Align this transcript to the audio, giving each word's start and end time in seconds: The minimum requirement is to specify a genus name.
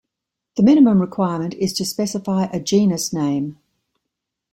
The 0.55 0.63
minimum 0.63 0.99
requirement 0.99 1.53
is 1.53 1.73
to 1.73 1.85
specify 1.85 2.45
a 2.45 2.59
genus 2.59 3.13
name. 3.13 3.59